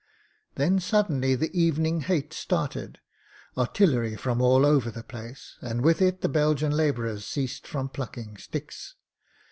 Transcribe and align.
"Then 0.55 0.79
suddenly 0.79 1.35
the 1.35 1.55
evening 1.55 1.99
hate 2.01 2.33
started— 2.33 2.97
^artillery 3.55 4.17
from 4.17 4.41
all 4.41 4.65
over 4.65 4.89
the 4.89 5.03
place— 5.03 5.57
^and 5.61 5.81
with 5.81 6.01
it 6.01 6.21
the 6.21 6.27
Belgian 6.27 6.71
labourers 6.71 7.23
ceased 7.23 7.67
from 7.67 7.87
plucking 7.87 8.37
sticks. 8.37 8.95